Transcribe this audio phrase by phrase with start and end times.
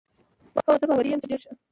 [0.65, 1.51] هو، زه باوري یم، ډېر ښه.